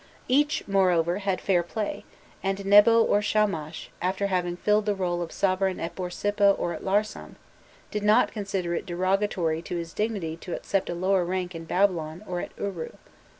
Each, 0.27 0.67
moreover, 0.67 1.19
had 1.19 1.39
fair 1.39 1.61
play, 1.61 2.05
and 2.41 2.65
Nebo 2.65 3.03
or 3.03 3.21
Shamash, 3.21 3.91
after 4.01 4.25
having 4.25 4.57
filled 4.57 4.87
the 4.87 4.95
role 4.95 5.21
of 5.21 5.31
sovereign 5.31 5.79
at 5.79 5.93
Borsippa 5.93 6.55
or 6.57 6.73
at 6.73 6.83
Larsam, 6.83 7.35
did 7.91 8.01
not 8.01 8.31
consider 8.31 8.73
it 8.73 8.87
derogatory 8.87 9.61
to 9.61 9.75
his 9.75 9.93
dignity 9.93 10.37
to 10.37 10.55
accept 10.55 10.89
a 10.89 10.95
lower 10.95 11.23
rank 11.23 11.53
in 11.53 11.65
Babylon 11.65 12.23
or 12.25 12.39
at 12.39 12.49
Uru. 12.57 12.93